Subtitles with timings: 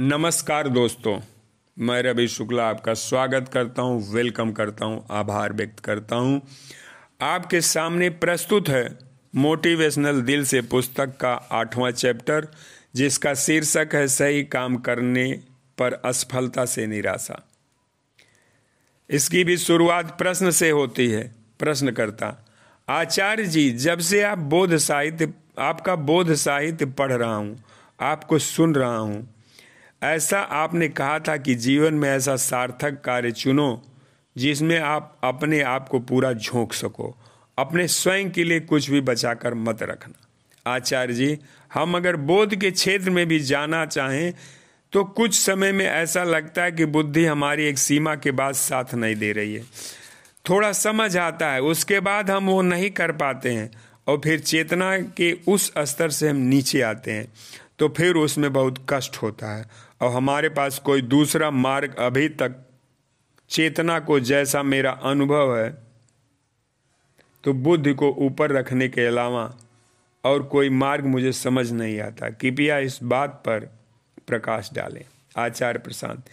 [0.00, 1.16] नमस्कार दोस्तों
[1.76, 6.40] मैं रवि शुक्ला आपका स्वागत करता हूँ, वेलकम करता हूँ, आभार व्यक्त करता हूँ।
[7.20, 8.98] आपके सामने प्रस्तुत है
[9.34, 12.46] मोटिवेशनल दिल से पुस्तक का आठवां चैप्टर
[12.94, 15.30] जिसका शीर्षक है सही काम करने
[15.78, 17.42] पर असफलता से निराशा
[19.10, 21.22] इसकी भी शुरुआत प्रश्न से होती है
[21.58, 22.32] प्रश्न करता
[22.88, 27.56] आचार्य जी जब से आप बोध साहित्य आपका बोध साहित्य पढ़ रहा हूँ
[28.00, 29.37] आपको सुन रहा हूँ
[30.02, 33.82] ऐसा आपने कहा था कि जीवन में ऐसा सार्थक कार्य चुनो,
[34.36, 37.16] जिसमें आप अपने आप को पूरा झोंक सको।
[37.58, 41.38] अपने स्वयं के लिए कुछ भी बचाकर मत रखना। आचार्य जी,
[41.70, 44.32] हम अगर बोध के क्षेत्र में भी जाना चाहें
[44.92, 48.94] तो कुछ समय में ऐसा लगता है कि बुद्धि हमारी एक सीमा के बाद साथ
[48.94, 49.62] नहीं दे रही है।
[50.44, 53.70] थोड़ा समझ आता है, उसके बाद हम वो नहीं कर पाते हैं,
[54.06, 57.26] और फिर चेतना के उस स्तर से हम नीचे आते हैं
[57.78, 59.64] तो फिर उसमें बहुत कष्ट होता है।
[60.00, 62.54] और हमारे पास कोई दूसरा मार्ग अभी तक
[63.48, 65.78] चेतना को जैसा मेरा अनुभव है
[67.44, 69.54] तो बुद्धि को ऊपर रखने के अलावा
[70.24, 73.60] और कोई मार्ग मुझे समझ नहीं आता। कृपया इस बात पर
[74.26, 75.04] प्रकाश डालें।
[75.36, 76.24] आचार्य प्रशांत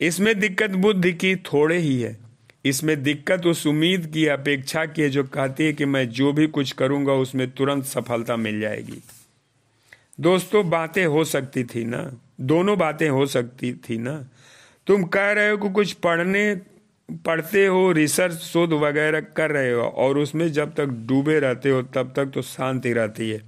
[0.00, 2.16] इसमें दिक्कत बुद्धि की थोड़े ही है।
[2.64, 6.46] इसमें दिक्कत उस उम्मीद की अपेक्षा की है जो कहती है कि मैं जो भी
[6.46, 9.02] कुछ करूँगा उसमें तुरंत सफलता मिल जाएगी।
[10.20, 12.12] दोस्तों, बातें हो सकती थी ना?
[12.42, 14.24] दोनों बातें हो सकती थी ना।
[14.86, 16.60] तुम कह रहे हो कि कुछ पढ़ने,
[17.10, 21.82] पढ़ते हो रिसर्च शोध वगैरह कर रहे हो, और उसमें जब तक डूबे रहते हो,
[21.82, 23.42] तब तक तो शांति रहती है।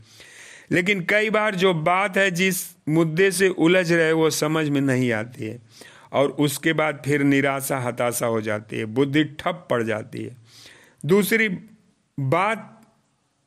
[0.70, 5.12] लेकिन कई बार जो बात है, जिस मुद्दे से उलझ रहे वो समझ में नहीं
[5.12, 5.59] आती है।
[6.12, 10.37] और उसके बाद फिर निराशा, हताशा हो जाती है, बुद्धि ठप पड़ जाती है।
[11.06, 11.48] दूसरी
[12.20, 12.73] बात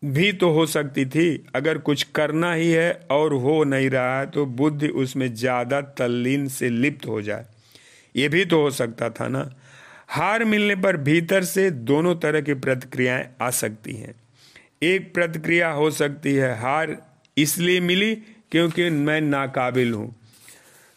[0.02, 4.26] भी तो हो सकती थी। अगर कुछ करना ही है और हो नहीं रहा है
[4.28, 7.45] तो बुद्धि उसमें ज़्यादा तल्लीन से लिप्त हो जाए।
[8.16, 9.50] ये भी तो हो सकता था ना?
[10.09, 14.13] हार मिलने पर भीतर से दोनों तरह की प्रतिक्रियाएँ आ सकती हैं।
[14.84, 16.97] एक प्रतिक्रिया हो सकती है, हार
[17.38, 18.16] इसलिए मिली
[18.52, 20.16] क्योंकि मैं नाकाबिल हूँ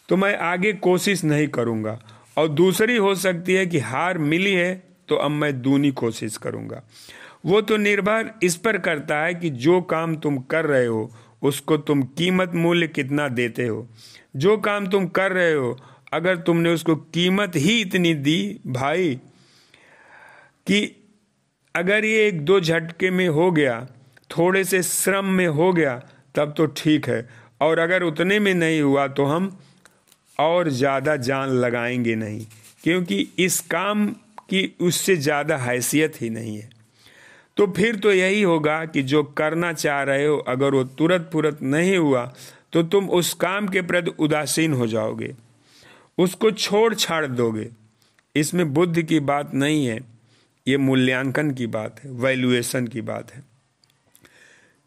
[0.09, 1.99] तो मैं आगे कोशिश नहीं करूँगा।
[2.37, 4.73] और दूसरी हो सकती है कि हार मिली है
[5.09, 6.81] तो अब मैं दूनी कोशिश करूँगा।
[7.43, 11.77] वो तो निर्भर इस पर करता है कि जो काम तुम कर रहे हो, उसको
[11.77, 13.87] तुम कीमत मूल्य कितना देते हो।
[14.35, 15.77] जो काम तुम कर रहे हो,
[16.13, 19.15] अगर तुमने उसको कीमत ही इतनी दी भाई,
[20.67, 20.95] कि
[21.75, 23.79] अगर ये एक दो झटके में हो गया,
[24.29, 25.95] थोड़े से श्रम में हो गया,
[26.35, 27.27] तब तो ठीक है।
[27.61, 29.57] और अगर उतने में नहीं हुआ तो हम
[30.39, 32.45] और ज़्यादा जान लगाएँगे नहीं,
[32.83, 34.07] क्योंकि इस काम
[34.49, 36.69] की उससे ज़्यादा हैसियत ही नहीं है।
[37.57, 41.61] तो फिर तो यही होगा कि जो करना चाह रहे हो, अगर वो तुरंत तुरंत
[41.61, 42.33] नहीं हुआ
[42.73, 45.33] तो तुम उस काम के प्रति उदासीन हो जाओगे।
[46.17, 47.67] उसको छोड़ छाड़ दोगे।
[48.35, 49.99] इसमें बुद्धि की बात नहीं है।
[50.67, 53.43] ये मूल्यांकन की बात है वैल्यूएशन की बात है।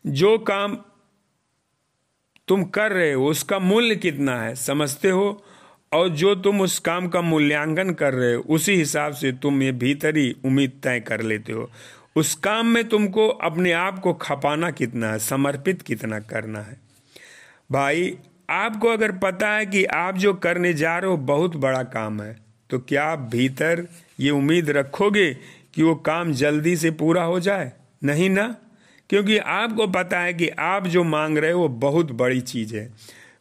[0.06, 0.76] जो काम
[2.48, 5.44] तुम कर रहे हो, उसका मूल्य कितना है, समझते हो?
[5.92, 9.72] और जो तुम उस काम का मूल्यांकन कर रहे हो, उसी हिसाब से तुम ये
[9.72, 11.70] भीतरी उम्मीद तय कर लेते हो।
[12.16, 16.76] उस काम में तुमको अपने आप को खपाना कितना है, समर्पित कितना करना है।
[17.72, 18.16] भाई,
[18.50, 22.36] आपको अगर पता है कि आप जो करने जा रहे हो, बहुत बड़ा काम है
[22.70, 23.86] तो क्या आप भीतर
[24.20, 25.34] ये उम्मीद रखोगे
[25.74, 27.72] कि वो काम जल्दी से पूरा हो जाए?
[28.04, 28.56] नहीं ना?
[29.10, 32.92] क्योंकि आपको पता है कि आप जो मांग रहे हो, वो बहुत बड़ी चीज़ है।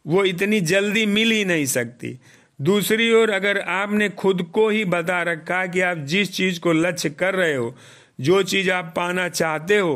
[0.06, 2.18] वो इतनी जल्दी मिल ही नहीं सकती।
[2.60, 7.10] दूसरी ओर, अगर आपने खुद को ही बता रखा कि आप जिस चीज़ को लक्ष्य
[7.10, 7.74] कर रहे हो
[8.18, 9.94] जो चीज़ आप पाना चाहते हो,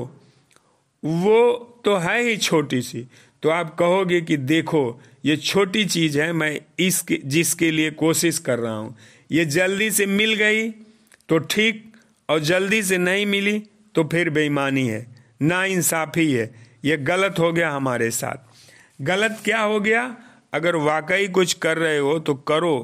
[1.02, 3.06] वो तो है ही छोटी सी।
[3.42, 8.58] तो आप कहोगे कि देखो, ये छोटी चीज़ है, मैं इसके, जिसके लिए कोशिश कर
[8.58, 8.96] रहा हूँ।
[9.30, 10.70] ये जल्दी से मिल गई
[11.28, 11.84] तो ठीक,
[12.28, 13.58] और जल्दी से नहीं मिली
[13.94, 15.06] तो फिर बेईमानी है
[15.42, 16.50] ना इंसाफी है।
[16.84, 20.16] ये गलत हो गया हमारे साथ। गलत क्या हो गया?
[20.52, 22.76] अगर वाकई कुछ कर रहे हो तो करो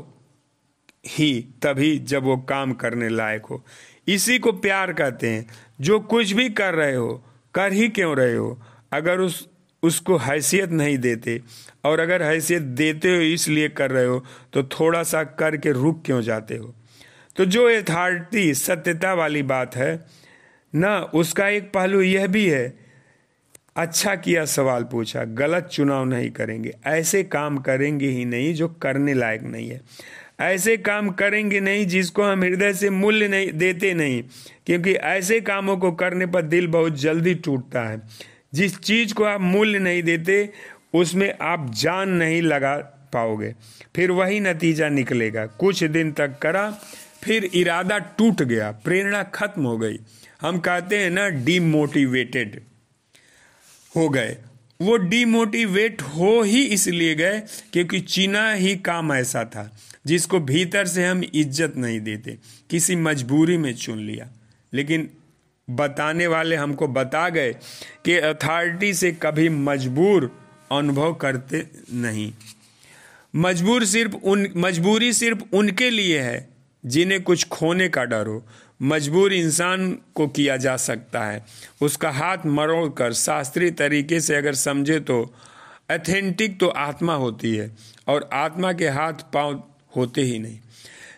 [1.06, 1.32] ही,
[1.62, 3.62] तभी जब वो काम करने लायक हो।
[4.06, 5.46] इसी को प्यार कहते हैं।
[5.80, 7.22] जो कुछ भी कर रहे हो,
[7.54, 8.58] कर ही क्यों रहे हो?
[8.92, 9.48] अगर उस,
[9.82, 11.40] उसको हैसियत नहीं देते,
[11.84, 16.20] और अगर हैसियत देते हो, इसलिए कर रहे हो तो थोड़ा सा करके रुक क्यों
[16.22, 16.74] जाते हो?
[17.36, 20.04] तो जो यथार्थी, सत्यता वाली बात है,
[20.74, 22.84] ना, उसका एक पहलू यह भी है।
[23.76, 29.14] अच्छा किया सवाल पूछा, गलत चुनाव नहीं करेंगे, ऐसे काम करेंगे ही नहीं जो करने
[29.14, 29.80] लायक नहीं है।
[30.40, 34.24] ऐसे काम करेंगे नहीं जिसको हम हृदय से मूल्य नहीं, देते नहीं।
[34.66, 38.02] क्योंकि ऐसे कामों को करने पर दिल बहुत जल्दी टूटता है।
[38.54, 40.50] जिस चीज़ को आप मूल्य नहीं देते,
[40.94, 42.76] उसमें आप जान नहीं लगा
[43.12, 43.54] पाओगे।
[43.96, 46.78] फिर वही नतीजा निकलेगा। कुछ दिन तक करा,
[47.22, 49.96] फिर इरादा टूट गया। प्रेरणा खत्म हो गई।
[50.40, 52.62] हम कहते हैं ना डीमोटिवेटेड
[53.96, 54.36] हो गए।
[54.80, 57.40] वो डीमोटिवेट हो ही इसलिए गए
[57.72, 59.70] क्योंकि चीना ही काम ऐसा था,
[60.06, 62.38] जिसको भीतर से हम इज़्ज़त नहीं देते,
[62.70, 64.28] किसी मजबूरी में चुन लिया।
[64.72, 65.08] लेकिन
[65.68, 67.52] बताने वाले हमको बता गए
[68.04, 70.30] कि अथॉरिटी से कभी मजबूर
[70.72, 72.32] अनुभव करते नहीं।
[73.36, 76.48] मजबूर सिर्फ़ उन, मजबूरी सिर्फ़ उनके लिए है,
[76.84, 78.42] जिन्हें कुछ खोने का डर हो।
[78.80, 81.44] मजबूर इंसान को किया जा सकता है।
[81.82, 85.22] उसका हाथ मरोड़ कर शास्त्रीय तरीके से अगर समझे तो
[85.90, 87.70] अथेंटिक तो आत्मा होती है
[88.08, 89.62] और आत्मा के हाथ पाँव
[89.96, 90.58] होते ही नहीं।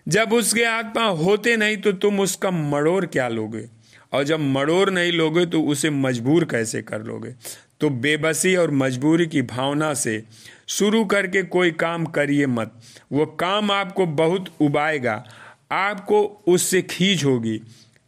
[0.09, 3.65] जब उसके हाथ पाँव होते नहीं तो तुम उसका मड़ोर क्या लोगे?
[4.13, 7.35] और जब मड़ोर नहीं लोगे तो उसे मजबूर कैसे कर लोगे?
[7.81, 10.23] तो बेबसी और मजबूरी की भावना से
[10.69, 12.73] शुरू करके कोई काम करिए मत।
[13.13, 15.25] वो काम आपको बहुत उबाएगा।
[15.71, 17.61] आपको उससे खींच होगी,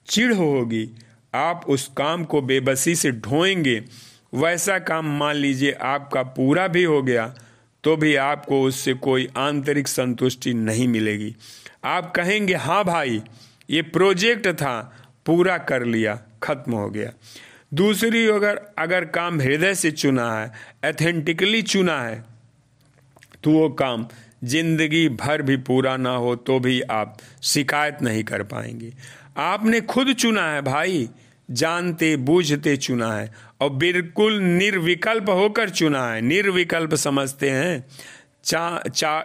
[0.08, 0.88] चिढ़ होगी।
[1.34, 3.82] आप उस काम को बेबसी से ढोएँगे।
[4.34, 7.26] वैसा काम मान लीजिए आपका पूरा भी हो गया
[7.84, 11.34] तो भी आपको उससे कोई आंतरिक संतुष्टि नहीं मिलेगी।
[11.84, 13.22] आप कहेंगे हाँ भाई,
[13.70, 14.80] ये प्रोजेक्ट था,
[15.26, 17.12] पूरा कर लिया, खत्म हो गया।
[17.74, 20.52] दूसरी, अगर अगर काम हृदय से चुना है
[20.84, 22.24] एथेंटिकली चुना है
[23.44, 24.06] तो वो काम
[24.44, 28.92] ज़िंदगी भर भी पूरा ना हो तो भी आप शिकायत नहीं कर पाएँगे।
[29.36, 31.08] आपने खुद चुना है भाई
[31.48, 37.84] जानते बूझते चुना है और बिल्कुल निर्विकल्प होकर चुना है। निर्विकल्प समझते हैं
[38.44, 39.20] चा, चा,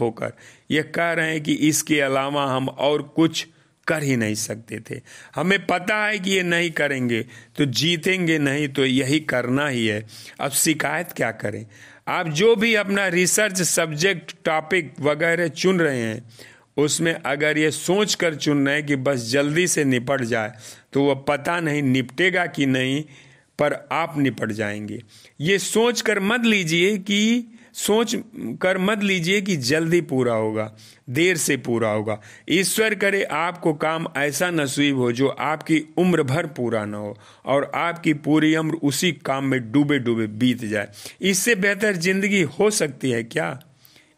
[0.00, 0.32] होकर।
[0.70, 3.46] यह कह रहे हैं कि इसके अलावा हम और कुछ
[3.86, 5.00] कर ही नहीं सकते थे।
[5.34, 7.20] हमें पता है कि ये नहीं करेंगे
[7.56, 10.06] तो जीतेंगे नहीं तो यही करना ही है।
[10.40, 11.64] अब शिकायत क्या करें?
[12.08, 16.30] आप जो भी अपना रिसर्च सब्जेक्ट टॉपिक वगैरह चुन रहे हैं,
[16.76, 20.52] उसमें अगर ये सोच कर चुन रहे हैं कि बस जल्दी से निपट जाए
[20.92, 23.02] तो वह पता नहीं निपटेगा कि नहीं,
[23.58, 25.02] पर आप निपट जाएँगे।
[25.40, 27.44] ये सोच कर मत लीजिए कि
[27.78, 28.14] सोच
[28.62, 30.70] कर मत लीजिए कि जल्दी पूरा होगा,
[31.10, 32.18] देर से पूरा होगा।
[32.50, 37.16] ईश्वर करे आपको काम ऐसा नसीब हो जो आपकी उम्र भर पूरा ना हो
[37.46, 40.88] और आपकी पूरी उम्र उसी काम में डूबे डूबे बीत जाए।
[41.22, 43.58] इससे बेहतर ज़िंदगी हो सकती है क्या?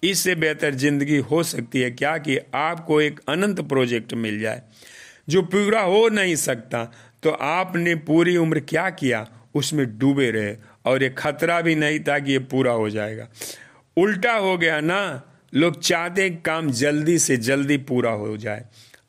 [0.02, 4.62] इससे बेहतर ज़िंदगी हो सकती है क्या कि आपको एक अनंत प्रोजेक्ट मिल जाए?
[5.28, 6.84] जो पूरा हो नहीं सकता
[7.22, 9.26] तो आपने पूरी उम्र क्या किया?
[9.54, 10.54] उसमें डूबे रहे।
[10.84, 13.28] और ये खतरा भी नहीं था कि ये पूरा हो जाएगा।
[13.96, 15.22] उल्टा हो गया ना,
[15.54, 18.64] लोग चाहते काम जल्दी से जल्दी पूरा हो जाए।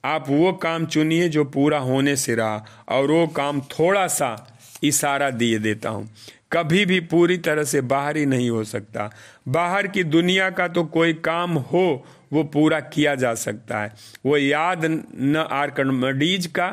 [0.06, 5.30] आप वो काम चुनिए जो पूरा होने से रहा और वो काम थोड़ा सा इशारा
[5.30, 6.10] दिए देता हूँ।
[6.52, 9.10] कभी भी पूरी तरह से बाहर ही नहीं हो सकता।
[9.48, 13.94] बाहर की दुनिया का तो कोई काम हो, वो पूरा किया जा सकता है।
[14.26, 16.68] वो याद न आर्कमडीज का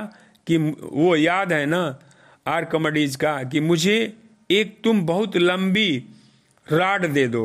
[0.47, 1.99] कि वो याद है ना,
[2.47, 4.17] आर्कमडीज का कि मुझे
[4.50, 6.05] एक तुम बहुत लंबी
[6.73, 7.43] राड दे दो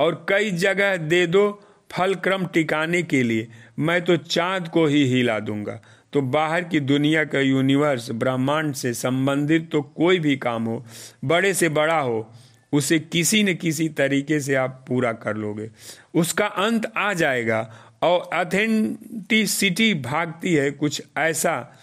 [0.00, 1.42] और कई जगह दे दो
[1.90, 3.48] फल क्रम टिकाने के लिए।
[3.78, 5.80] मैं तो चाँद को ही हिला दूँगा।
[6.12, 10.84] तो बाहर की दुनिया का यूनिवर्स ब्रह्मांड से संबंधित तो कोई भी काम हो,
[11.24, 12.30] बड़े से बड़ा हो,
[12.72, 15.70] उसे किसी न किसी तरीके से आप पूरा कर लोगे।
[16.14, 17.60] उसका अंत आ जाएगा
[18.02, 21.78] और अथेंटिसिटी भागती है कुछ ऐसा,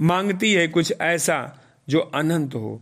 [0.00, 2.80] मांगती है कुछ ऐसा जो अनंत हो।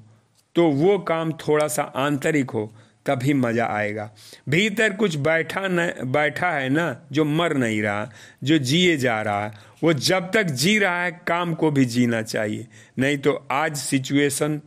[0.56, 2.72] तो वो काम थोड़ा सा आंतरिक हो,
[3.06, 4.10] तभी मज़ा आएगा।
[4.48, 8.10] भीतर कुछ बैठा न, बैठा है ना, जो मर नहीं रहा,
[8.44, 9.52] जो जिए जा रहा है,
[9.84, 12.66] वो जब तक जी रहा है, काम को भी जीना चाहिए।
[12.98, 14.60] नहीं तो आज सिचुएशन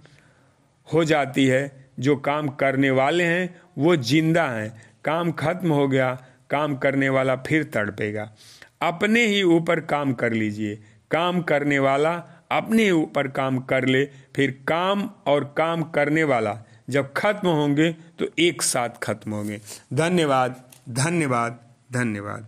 [0.94, 6.24] हो जाती है, जो काम करने वाले हैं, वो ज़िंदा हैं। काम खत्म हो गया,
[6.50, 8.32] काम करने वाला फिर तड़पेगा।
[8.82, 10.76] अपने ही ऊपर काम कर लीजिए।
[11.12, 16.58] काम करने वाला अपने ऊपर काम कर ले, फिर काम और काम करने वाला
[16.90, 19.60] जब खत्म होंगे तो एक साथ खत्म होंगे।
[19.94, 21.60] धन्यवाद धन्यवाद
[21.92, 22.48] धन्यवाद।